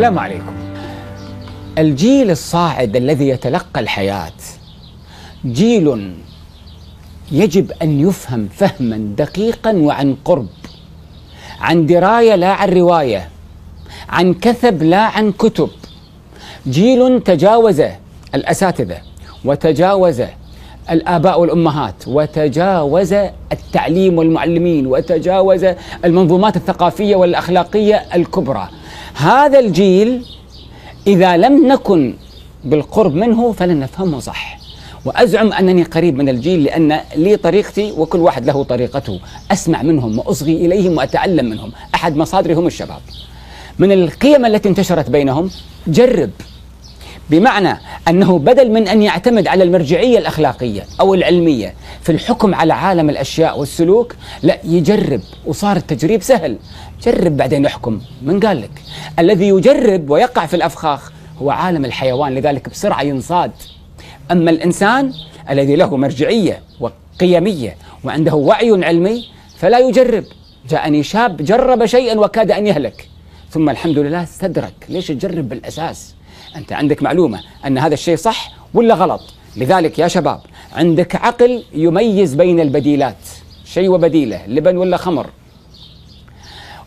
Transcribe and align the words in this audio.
السلام 0.00 0.18
عليكم. 0.18 0.54
الجيل 1.78 2.30
الصاعد 2.30 2.96
الذي 2.96 3.28
يتلقى 3.28 3.80
الحياة 3.80 4.32
جيل 5.44 6.14
يجب 7.32 7.72
أن 7.82 8.00
يفهم 8.08 8.48
فهما 8.48 8.96
دقيقا 8.96 9.72
وعن 9.72 10.16
قرب 10.24 10.46
عن 11.60 11.86
دراية 11.86 12.34
لا 12.34 12.52
عن 12.52 12.68
رواية 12.68 13.28
عن 14.08 14.34
كثب 14.34 14.82
لا 14.82 15.00
عن 15.00 15.32
كتب. 15.32 15.70
جيل 16.68 17.20
تجاوز 17.20 17.82
الأساتذة 18.34 18.98
وتجاوز 19.44 20.22
الآباء 20.90 21.40
والأمهات 21.40 22.08
وتجاوز 22.08 23.12
التعليم 23.52 24.18
والمعلمين 24.18 24.86
وتجاوز 24.86 25.66
المنظومات 26.04 26.56
الثقافية 26.56 27.16
والأخلاقية 27.16 27.96
الكبرى. 28.14 28.68
هذا 29.20 29.58
الجيل 29.58 30.24
إذا 31.06 31.36
لم 31.36 31.66
نكن 31.66 32.14
بالقرب 32.64 33.14
منه 33.14 33.52
فلن 33.52 33.80
نفهمه 33.80 34.20
صح. 34.20 34.58
وأزعم 35.04 35.52
أنني 35.52 35.82
قريب 35.82 36.16
من 36.16 36.28
الجيل 36.28 36.64
لأن 36.64 37.00
لي 37.16 37.36
طريقتي 37.36 37.92
وكل 37.92 38.18
واحد 38.18 38.46
له 38.46 38.64
طريقته. 38.64 39.20
أسمع 39.50 39.82
منهم 39.82 40.18
وأصغي 40.18 40.66
إليهم 40.66 40.96
وأتعلم 40.96 41.46
منهم. 41.46 41.72
أحد 41.94 42.16
مصادري 42.16 42.54
هم 42.54 42.66
الشباب. 42.66 43.00
من 43.78 43.92
القيم 43.92 44.46
التي 44.46 44.68
انتشرت 44.68 45.10
بينهم 45.10 45.50
جرب 45.86 46.30
بمعنى 47.30 47.78
أنه 48.08 48.38
بدل 48.38 48.70
من 48.70 48.88
أن 48.88 49.02
يعتمد 49.02 49.46
على 49.46 49.64
المرجعية 49.64 50.18
الأخلاقية 50.18 50.82
أو 51.00 51.14
العلمية 51.14 51.74
في 52.02 52.12
الحكم 52.12 52.54
على 52.54 52.72
عالم 52.72 53.10
الأشياء 53.10 53.58
والسلوك 53.58 54.14
لا 54.42 54.58
يجرب 54.64 55.20
وصار 55.46 55.76
التجريب 55.76 56.22
سهل. 56.22 56.56
جرب 57.02 57.36
بعدين 57.36 57.64
يحكم. 57.64 58.00
من 58.22 58.40
قال 58.40 58.62
لك؟ 58.62 58.70
الذي 59.18 59.48
يجرب 59.48 60.10
ويقع 60.10 60.46
في 60.46 60.54
الأفخاخ 60.54 61.12
هو 61.38 61.50
عالم 61.50 61.84
الحيوان 61.84 62.34
لذلك 62.34 62.68
بسرعة 62.68 63.02
ينصاد. 63.02 63.52
أما 64.30 64.50
الإنسان 64.50 65.12
الذي 65.50 65.76
له 65.76 65.96
مرجعية 65.96 66.62
وقيمية 66.80 67.76
وعنده 68.04 68.34
وعي 68.34 68.84
علمي 68.84 69.24
فلا 69.58 69.78
يجرب. 69.78 70.24
جاءني 70.70 71.02
شاب 71.02 71.36
جرب 71.36 71.86
شيئا 71.86 72.18
وكاد 72.18 72.50
أن 72.50 72.66
يهلك. 72.66 73.08
ثم 73.50 73.70
الحمد 73.70 73.98
لله 73.98 74.22
استدرك 74.22 74.74
ليش 74.88 75.06
تجرب 75.06 75.48
بالأساس؟ 75.48 76.14
أنت 76.56 76.72
عندك 76.72 77.02
معلومة 77.02 77.40
أن 77.66 77.78
هذا 77.78 77.94
الشيء 77.94 78.16
صح 78.16 78.52
ولا 78.74 78.94
غلط؟ 78.94 79.20
لذلك 79.56 79.98
يا 79.98 80.08
شباب 80.08 80.40
عندك 80.72 81.16
عقل 81.16 81.64
يميز 81.72 82.34
بين 82.34 82.60
البديلات. 82.60 83.16
شيء 83.64 83.88
وبديلة 83.88 84.46
لبن 84.46 84.76
ولا 84.76 84.96
خمر. 84.96 85.26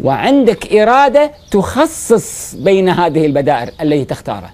وعندك 0.00 0.72
إرادة 0.72 1.30
تخصص 1.50 2.54
بين 2.54 2.88
هذه 2.88 3.26
البدائل 3.26 3.72
التي 3.80 4.04
تختاره 4.04 4.50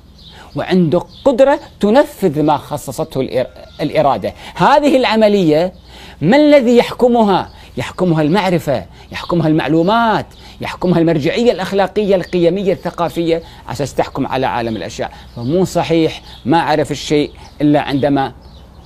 وعندك 0.57 1.03
قدرة 1.25 1.61
تنفذ 1.81 2.43
ما 2.43 2.57
خصصته 2.57 3.47
الإرادة. 3.81 4.35
هذه 4.55 4.97
العملية 4.97 5.73
ما 6.21 6.37
الذي 6.37 6.77
يحكمها؟ 6.77 7.51
يحكمها 7.77 8.23
المعرفة 8.23 8.85
يحكمها 9.13 9.49
المعلومات 9.49 10.27
يحكمها 10.61 10.99
المرجعية 10.99 11.53
الأخلاقية 11.53 12.15
القيمية 12.17 12.73
الثقافية 12.73 13.43
أساس 13.69 13.95
تحكم 13.95 14.27
على 14.27 14.47
عالم 14.47 14.77
الأشياء. 14.77 15.13
فمو 15.37 15.65
صحيح 15.65 16.23
ما 16.45 16.59
أعرف 16.59 16.91
الشيء 16.91 17.31
إلا 17.61 17.81
عندما 17.81 18.33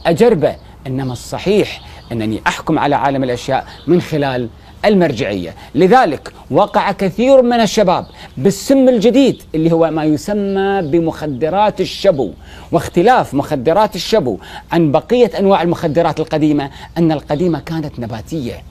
أجربه. 0.07 0.57
إنما 0.87 1.13
الصحيح 1.13 1.81
أنني 2.13 2.41
أحكم 2.47 2.79
على 2.79 2.97
عالم 2.97 3.25
الأشياء 3.25 3.67
من 3.87 4.01
خلال 4.01 4.49
المرجعية. 4.85 5.55
لذلك 5.75 6.33
وقع 6.51 6.93
كثير 6.93 7.43
من 7.43 7.61
الشباب 7.61 8.07
بالسم 8.37 8.89
الجديد 8.89 9.43
اللي 9.55 9.73
هو 9.73 9.91
ما 9.91 10.05
يسمى 10.05 10.83
بمخدرات 10.83 11.81
الشبو. 11.81 12.33
واختلاف 12.73 13.35
مخدرات 13.35 13.97
الشبو 13.97 14.39
عن 14.73 14.93
بقية 14.93 15.31
أنواع 15.39 15.63
المخدرات 15.63 16.21
القديمة 16.21 16.71
أن 16.99 17.13
القديمة 17.13 17.61
كانت 17.61 17.99
نباتية. 17.99 18.63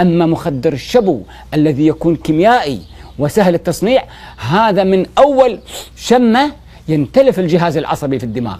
أما 0.00 0.26
مخدر 0.26 0.72
الشبو 0.72 1.20
الذي 1.54 1.86
يكون 1.86 2.16
كيميائي 2.16 2.80
وسهل 3.18 3.54
التصنيع 3.54 4.04
هذا 4.50 4.84
من 4.84 5.06
أول 5.18 5.58
شمة 5.96 6.52
ينتلف 6.88 7.38
الجهاز 7.38 7.76
العصبي 7.76 8.18
في 8.18 8.24
الدماغ. 8.24 8.58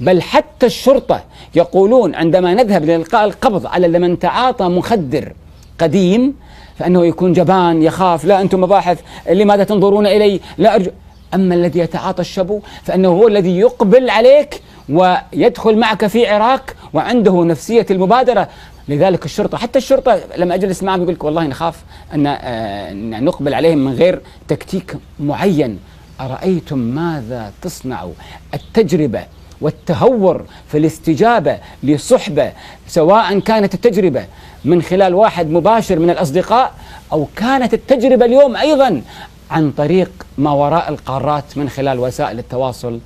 بل 0.00 0.22
حتى 0.22 0.66
الشرطة 0.66 1.24
يقولون 1.54 2.14
عندما 2.14 2.54
نذهب 2.54 2.84
لإلقاء 2.84 3.24
القبض 3.24 3.66
على 3.66 3.98
من 3.98 4.18
تعاطى 4.18 4.64
مخدر 4.64 5.32
قديم 5.78 6.34
فأنه 6.78 7.06
يكون 7.06 7.32
جبان 7.32 7.82
يخاف 7.82 8.24
لا 8.24 8.40
أنتم 8.40 8.60
مباحث 8.60 9.00
لماذا 9.30 9.64
تنظرون 9.64 10.06
إلي؟ 10.06 10.40
لا 10.58 10.74
أرجو. 10.74 10.90
أما 11.34 11.54
الذي 11.54 11.78
يتعاطى 11.80 12.20
الشبو 12.20 12.60
فإنه 12.82 13.08
هو 13.08 13.28
الذي 13.28 13.58
يقبل 13.58 14.10
عليك 14.10 14.62
ويدخل 14.88 15.78
معك 15.78 16.06
في 16.06 16.26
عراك 16.26 16.74
وعنده 16.92 17.44
نفسية 17.44 17.86
المبادرة. 17.90 18.48
لذلك 18.90 19.24
الشرطة 19.24 19.58
حتى 19.58 19.78
الشرطة 19.78 20.20
لما 20.36 20.54
أجلس 20.54 20.82
معهم 20.82 21.02
يقول 21.02 21.14
لك 21.14 21.24
والله 21.24 21.46
نخاف 21.46 21.82
أن, 22.14 22.26
آه، 22.26 22.90
أن 22.90 23.24
نقبل 23.24 23.54
عليهم 23.54 23.78
من 23.78 23.92
غير 23.92 24.20
تكتيك 24.48 24.96
معين. 25.20 25.78
أرأيتم 26.20 26.78
ماذا 26.78 27.52
تصنع؟ 27.62 28.08
التجربة 28.54 29.24
والتهور 29.60 30.44
في 30.68 30.78
الاستجابة 30.78 31.58
لصحبة 31.82 32.52
سواء 32.88 33.38
كانت 33.38 33.74
التجربة 33.74 34.26
من 34.64 34.82
خلال 34.82 35.14
واحد 35.14 35.50
مباشر 35.50 35.98
من 35.98 36.10
الأصدقاء 36.10 36.74
أو 37.12 37.26
كانت 37.36 37.74
التجربة 37.74 38.24
اليوم 38.24 38.56
أيضا 38.56 39.02
عن 39.50 39.70
طريق 39.70 40.10
ما 40.38 40.50
وراء 40.50 40.88
القارات 40.88 41.44
من 41.56 41.68
خلال 41.68 41.98
وسائل 41.98 42.38
التواصل 42.38 43.00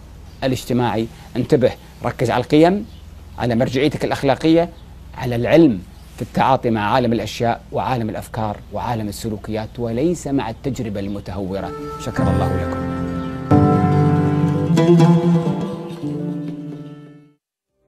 الاجتماعي. 0.44 1.06
انتبه 1.36 1.72
ركز 2.04 2.30
على 2.30 2.44
القيم 2.44 2.86
على 3.38 3.54
مرجعيتك 3.54 4.04
الأخلاقية 4.04 4.68
على 5.18 5.36
العلم 5.36 5.80
في 6.16 6.22
التعاطي 6.22 6.70
مع 6.70 6.92
عالم 6.94 7.12
الأشياء 7.12 7.60
وعالم 7.72 8.10
الأفكار 8.10 8.56
وعالم 8.72 9.08
السلوكيات 9.08 9.68
وليس 9.78 10.26
مع 10.26 10.50
التجربة 10.50 11.00
المتهورة. 11.00 11.72
شكر 12.04 12.22
الله 12.22 12.50
لكم. 14.76 15.53